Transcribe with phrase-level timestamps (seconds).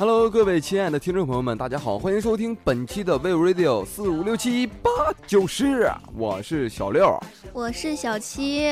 [0.00, 4.90] Hello，各位亲爱的听众朋友们，大家好，欢迎收听本期的 We Radio 四五六七八
[5.26, 7.22] 九十，我是小六，
[7.52, 8.70] 我是小七。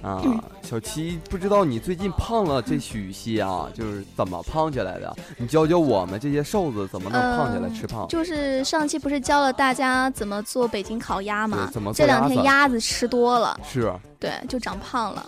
[0.00, 0.22] 啊，
[0.62, 5.12] 小七，不知道你最近胖了这许些啊，就是怎么胖起来的？
[5.38, 8.06] 你教教我们这些瘦子怎么能胖起来吃胖？
[8.06, 11.68] 就是上期不是教了大家怎么做北京烤鸭吗？
[11.72, 15.26] 怎么这两天鸭子吃多了，是，对，就长胖了。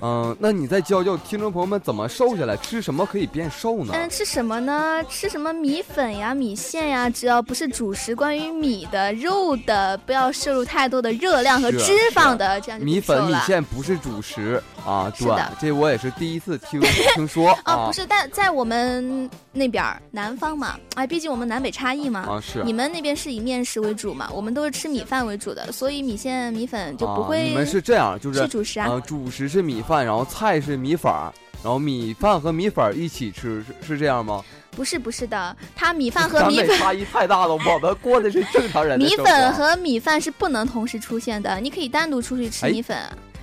[0.00, 2.56] 嗯，那你再教教听众朋友们怎么瘦下来？
[2.56, 3.92] 吃什么可以变瘦呢？
[3.94, 5.02] 嗯，吃什么呢？
[5.08, 15.12] 吃什么米粉呀、米线呀，只要不是主食，关于米的、肉的，不要摄入太多的热量和脂肪的，这样就米粉、米线不是主食啊。
[15.16, 16.80] 是的，这我也是第一次 听
[17.14, 17.86] 听说啊。
[17.86, 22.20] 不是，但在我们那边南方嘛，哎，毕竟我们南北差异嘛。
[22.20, 22.62] 啊，是。
[22.64, 24.28] 你们那边是以面食为主嘛？
[24.32, 27.48] 我们都是吃米饭为主的，所以米线、米粉就不会。
[27.48, 29.00] 你们是这样，就是是主食啊。
[29.06, 29.82] 主食是米。
[29.86, 34.42] 饭，然后菜是米粉儿，然后米饭和米粉儿一起吃，是是这样吗？
[34.72, 37.54] 不是，不是的，它米饭和米粉差异太大了。
[37.54, 38.98] 我们过的是正常人。
[39.00, 42.96] 米粉和米饭是不能同时出现的，你可以单独出去吃米粉，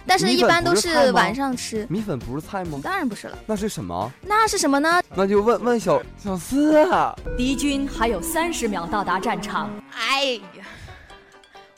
[0.06, 1.88] 但是一般都是晚上吃。
[1.90, 2.80] 米粉不是菜吗？
[2.84, 3.38] 当然不是了。
[3.46, 4.12] 那是什么？
[4.22, 5.02] 那是什么呢？
[5.16, 7.16] 那就问问小小四啊。
[7.38, 9.70] 敌军还有三十秒到达战场。
[9.96, 10.66] 哎呀，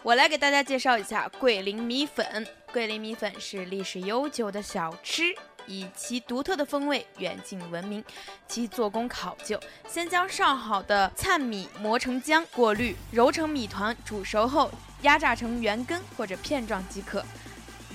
[0.02, 2.46] 我来给大家介绍一下桂林米粉。
[2.74, 5.24] 桂林米粉是历史悠久的小吃，
[5.66, 8.04] 以其独特的风味远近闻名。
[8.48, 14.70] 其做工考究，先将上好的灿米磨成浆，过滤揉成米团，煮熟后
[15.04, 17.24] 压榨成圆根或者片状即可。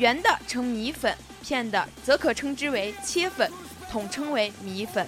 [0.00, 3.52] 圆的称米粉，片的则可称之为切粉，
[3.90, 5.06] 统称为米粉。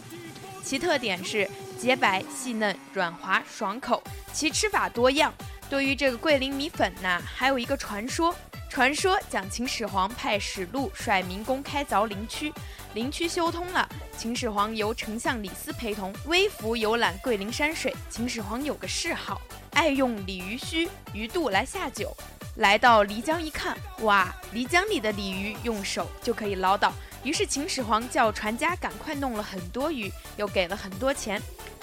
[0.62, 4.02] 其特点是洁白细嫩、软滑爽口。
[4.34, 5.32] 其吃法多样。
[5.70, 8.34] 对于这个桂林米粉呢，还有一个传说。
[8.72, 12.50] 传说讲秦始皇派使禄率民工开凿灵区，
[12.94, 17.94] 灵区修通了，秦始皇由丞相李斯陪同微服游览桂林山水。
[18.08, 19.42] 秦始皇有个嗜好，
[19.74, 22.16] 爱用鲤鱼须、鱼肚来下酒。
[22.56, 26.94] 来到漓江一看，哇，漓江里的鲤鱼用手就可以捞到。
[27.22, 31.38] 于是秦始皇叫船家赶快弄了很多鱼，又给了很多钱，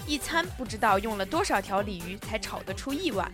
[0.08, 3.32] 一餐不知道用了多少条鲤鱼才炒得出一碗。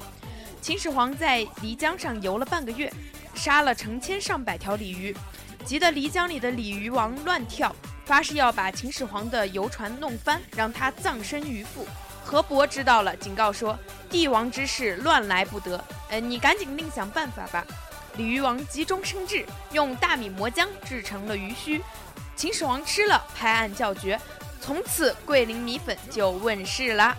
[0.62, 2.92] 秦始皇在漓江上游了半个月。
[3.36, 5.16] 杀了成千上百条鲤鱼，
[5.64, 7.76] 急得漓江里的鲤鱼王乱跳，
[8.06, 11.86] 发誓要把秦始皇的游船弄翻，让他葬身鱼腹。
[12.24, 13.78] 河伯知道了，警告说
[14.10, 17.64] ：“帝王之事乱来不得，呃，你赶紧另想办法吧。”
[18.18, 21.84] 鲤鱼王急中生智，用大米磨浆制成了鱼须。
[22.36, 24.20] 秦始皇吃了，拍案叫绝，
[24.60, 27.16] 从此桂林米粉就问世了。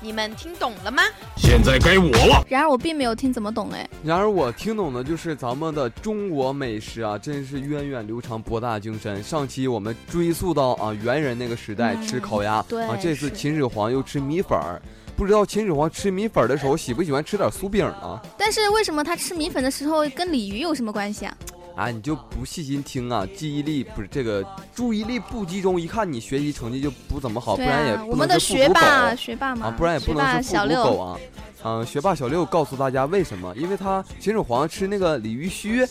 [0.00, 1.02] 你们听懂了吗？
[1.36, 2.44] 现在该我了。
[2.48, 3.88] 然而我并没有听怎么懂哎。
[4.04, 9.22] 然而我听懂的就是咱们的中国美食啊，真是源远流长、博大精深。
[9.22, 14.80] 上期我们追溯到啊猿人那个时代吃烤鸭，啊这次秦始皇又吃米粉儿，
[15.16, 18.20] 不知道秦始皇吃米粉的时候喜不喜欢吃点酥饼呢？
[18.36, 21.36] 但是为什么他吃米粉的时候跟鲤鱼有什么关系啊？
[21.78, 24.44] 啊，你就不细心听啊，记忆力不是这个，
[24.74, 31.16] 注意力不集中，一看你学习成绩就不怎么好，不然也我们的学霸学霸嘛，啊，不然也不能是复读狗啊。
[31.62, 33.54] 嗯，学霸小六告诉大家为什么？
[33.56, 35.86] 因为他秦始皇吃那个鲤鱼须，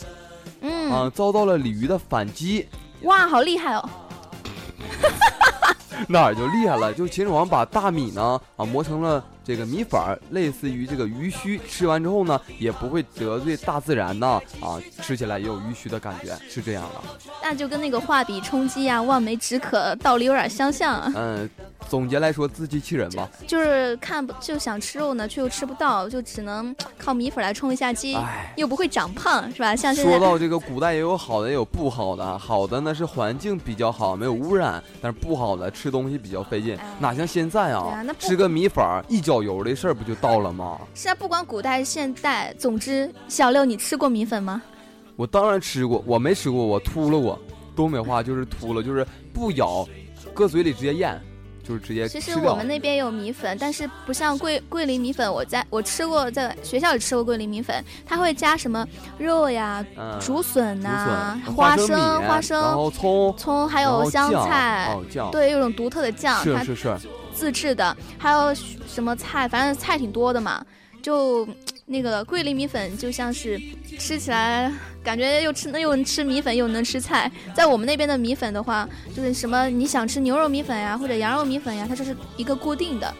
[0.59, 2.67] 嗯，啊，遭到了鲤鱼的反击。
[3.03, 3.89] 哇，好厉害哦！
[6.09, 6.93] 哪儿就厉害了？
[6.93, 9.23] 就秦始皇把大米呢，啊，磨成了。
[9.47, 17.31] 这个米粉儿类似于这个鱼须，吃完之后呢，也不会得罪大自然呢，啊，吃起来也有鱼须的感觉，是这样的。
[17.41, 21.09] 那就跟那个画笔充饥啊，望梅止渴道理有点相像。
[21.15, 21.49] 嗯，
[21.87, 23.29] 总结来说，自欺欺人吧。
[23.47, 28.17] 就是看不就想吃肉呢，却又吃不到，就只能靠米粉来充一下饥，
[28.57, 29.73] 又不会长胖，是吧？
[29.73, 32.37] 像说到这个，古代也有好的，也有不好的。
[32.37, 38.03] 好的呢是环境比较好，没有污染，但是不好的吃东西比较费劲，哪像现在啊？
[38.19, 39.47] 吃个米粉一浇。
[39.47, 40.79] 油的事儿不就到了吗？
[40.93, 44.61] 是啊，不管古代现代，总之，小六，你吃过米粉吗？
[45.15, 47.39] 我当然吃过，我没吃过，我秃了过。
[47.75, 49.87] 东北话就是秃了，就是不咬，
[50.33, 51.19] 搁嘴里直接咽。
[51.67, 52.07] 就是直接。
[52.07, 58.87] 其实我们那边有米粉，但是不像桂桂林米粉，我在我吃过，在学校里吃过桂林米粉，它会加什么
[59.17, 59.85] 肉呀、
[60.21, 64.95] 竹笋呐、花生、花生，然后葱、葱还有香菜，
[65.31, 66.97] 对，有种独特的酱，是是是，
[67.33, 68.53] 自制的，还有
[68.87, 70.65] 什么菜，反正菜挺多的嘛，
[71.07, 71.47] 就。
[71.89, 73.57] 那个桂林米粉就像是
[73.97, 74.69] 吃起来
[75.01, 83.13] 感觉又吃又能吃米粉又能吃菜，在我们那边的米粉的话，就是什么你想吃牛肉米粉呀或者羊肉米粉呀，它就是一个固定的，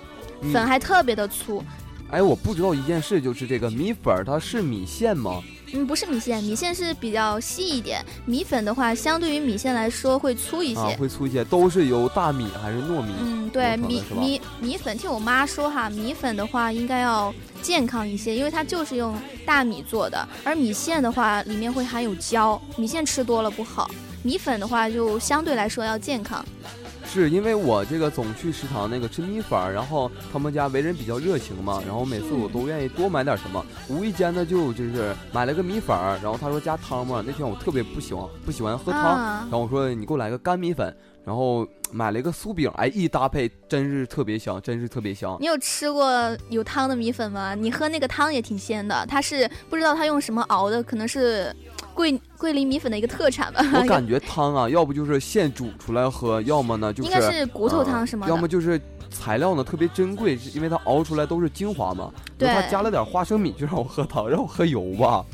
[0.51, 1.63] 粉还特别的粗。
[2.12, 5.42] 哎，我不知道一件事，就是这个米粉它是米线吗？
[5.74, 10.80] 嗯，不是米线，米线是比较细一点，米粉的话，相对于米线来说会粗一些。
[10.80, 13.14] 啊，会粗一些，都是由大米还是糯米？
[13.19, 19.16] 嗯，对，米米米粉，听我妈说哈，米粉的话应该要健康一些，因为它就是用
[19.46, 23.90] 大米做的，而米线的话里面会含有胶，米线吃多了不好。
[24.24, 26.44] 米粉的话就相对来说要健康。
[27.07, 39.48] 是因为我这个总去食堂那个吃米粉儿，然后他们家为人比较热情嘛，然后每次我都愿意多买点什么，无意间呢就就是买了个米粉儿，然后他说加汤嘛，那天我特别不喜欢不喜欢喝汤，啊。
[39.50, 40.95] 然后我说你给我来个干米粉，
[41.28, 45.36] 然后买了一个酥饼，哎，一搭配真是特别香，真是特别香。
[45.42, 46.10] 你有吃过
[46.50, 47.54] 有汤的米粉吗？
[47.54, 51.54] 你喝那个汤也挺鲜的，它是不知道它用什么熬的，可能是
[51.94, 53.60] 桂桂林米粉的一个特产吧。
[53.74, 58.32] 我 感觉汤啊，要不就是现煮出来喝，要么呢就是应该是骨头汤啊什么的。
[58.34, 58.80] 要么就是
[59.12, 62.10] 材料呢特别珍贵，是因为它熬出来都是精华嘛。
[62.38, 65.26] 对他加了点花生米，就让我喝汤，让我喝油吧。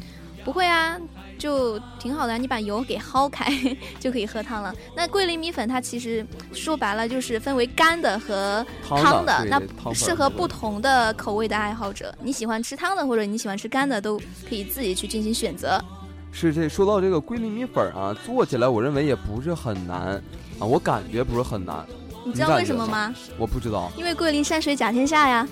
[0.44, 0.98] 不会啊，
[1.38, 3.48] 就挺好的，你把油给薅开
[4.00, 4.74] 就可以喝汤了。
[4.96, 12.14] 那桂林米粉它其实说白了就是分为干的和汤的，对那适合不同的口味的爱好者。
[12.22, 15.82] 你喜欢吃汤的或者你喜欢吃干的，都可以自己去进行选择。
[16.32, 20.22] 是这说到这个桂林米粉啊，做起来我认为也不是很难
[20.60, 21.86] 啊，我感觉不是很难，
[22.26, 23.14] 你知道为什么吗？
[23.38, 25.48] 我不知道，因为桂林山水甲天下呀。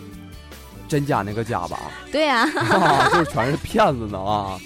[0.88, 1.80] 真假那个假吧？
[2.12, 4.60] 对呀、啊， 就是全是骗子呢啊！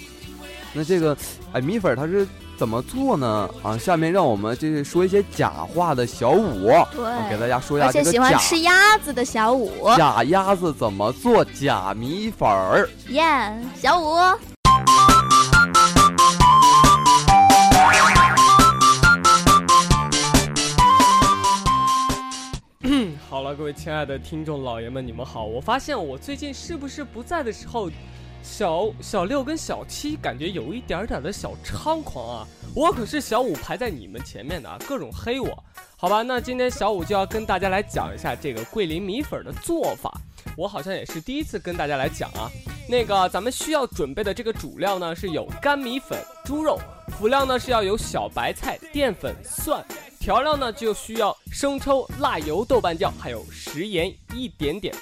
[0.76, 1.16] 那这个
[1.54, 3.48] 哎米粉它是怎么做呢？
[3.62, 6.86] 啊，下面让我们这个说一些假话的小五，啊
[7.30, 12.86] 给大，家说一下这个假喜欢吃鸭子的小五，假鸭子怎么做假米粉儿。
[13.08, 13.24] 耶
[13.74, 14.16] 小五。
[23.30, 25.44] 好了，各位亲爱的听众老爷们，你们好！
[25.44, 27.90] 我发现我最近是不是不在的时候，
[28.46, 32.48] 小小六跟小七感觉有一点点的小猖狂啊！
[32.74, 35.64] 我可是小五排在你们前面的啊，各种黑我。
[35.96, 40.10] 好吧，那今天小五就要跟大家来讲一下这个桂林米粉的做法。
[40.56, 42.48] 我好像也是第一次跟大家来讲啊。
[42.88, 46.78] 那个咱们需要准备的这个主料呢是有干米粉、猪肉，
[47.18, 49.84] 辅料呢是要有小白菜、淀粉、蒜。
[50.20, 54.94] 调料呢就需要生抽、辣油、豆瓣酱，还有食盐一点点。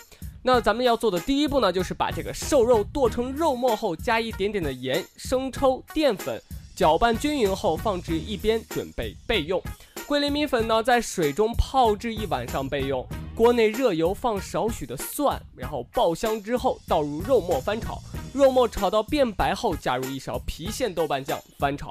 [0.47, 6.39] 那咱们要做的第一步呢，就是把这个瘦肉剁成肉末后，加一点点的盐、生抽、淀粉，
[6.77, 9.59] 搅拌均匀后放置一边，准备备用。
[10.07, 13.07] 桂林米粉呢，在水中泡制一晚上备用。
[13.35, 17.99] 锅内热油放少许的蒜，然后爆香之后倒入肉末翻炒，
[18.35, 21.91] 肉末炒到变白后，加入一勺郫县豆瓣酱翻炒。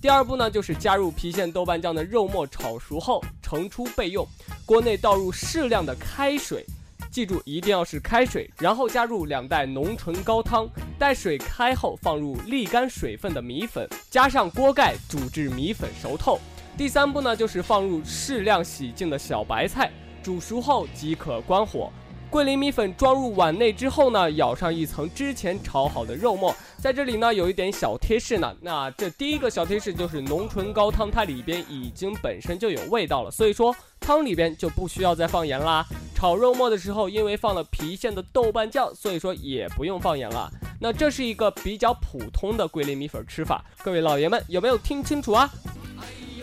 [0.00, 4.24] 第二步呢，就是加入郫县豆瓣酱的肉末炒熟后盛出备用。
[4.64, 6.64] 锅内倒入适量的开水，
[7.10, 10.68] 记住一定要是开水，然后加入两袋浓醇高汤。
[10.98, 16.38] 待水开后，放入沥干水分的米粉，加上锅盖煮至米粉熟透。
[16.76, 19.90] 第三步呢，就是放入适量洗净的小白菜，
[20.22, 21.90] 煮熟后即可关火。
[22.30, 26.54] 桂林米粉装入碗内之后呢，舀上一层之前炒好的肉末。
[26.78, 28.54] 在这里呢，有一点小贴士呢。
[28.60, 35.86] 那这第一个小贴士就是浓醇高汤，它里边已经本身就有味道了，所以说汤里边就不需要再放盐啦。
[36.18, 40.50] 炒肉末的时候，因为放了郫县的豆瓣酱，所以说也不用放盐了。
[40.80, 45.48] 那这是一个比较普通的桂林米粉吃法，各位老爷们有没有听清楚啊？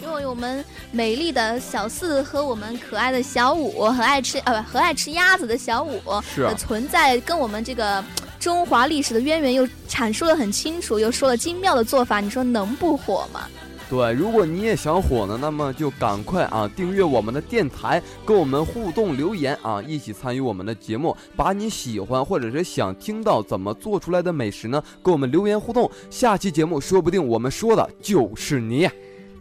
[0.02, 0.64] 因为我们
[0.94, 8.02] 美丽的小四和我们可爱的小五和爱吃呃不和爱吃鸭子的小五是存在，跟我们这个
[8.40, 13.50] 中华历史的渊源又阐述的很清楚，又说了精妙的做法，你说能不火吗？
[13.88, 25.90] 对，如果你也想火呢，那么就赶快啊订阅我们的电台，跟我们互动留言啊，一起参与我们的节目，把你喜欢或者是想听到怎么做出来的美食呢，跟我们留言互动。
[26.10, 28.90] 下期节目说不定我们说的就是你。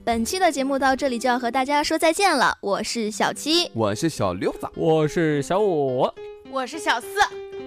[0.05, 6.07] 本期的节目到这里就要和大家说再见了，我是小七，我是小六子，我是小五，
[6.51, 7.07] 我是小四，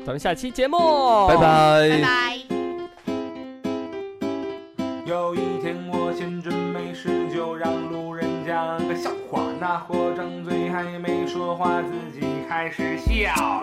[0.05, 0.77] 咱们下期节目
[1.27, 2.39] 拜拜拜拜。
[5.07, 5.56] 有一
[9.87, 10.13] 我。
[10.17, 13.61] 张嘴还没说话，自己开始笑呀。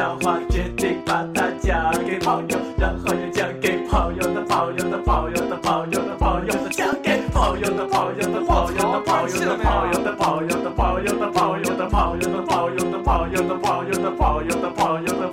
[0.00, 15.28] 笑话，决定把它讲给朋友，然后又讲给朋友的朋友的朋友的朋友的朋友的，讲给朋友的朋友的朋友的朋友的朋友的朋友的朋友的朋友的朋友的朋友的朋友的朋友的朋友的朋友的朋友的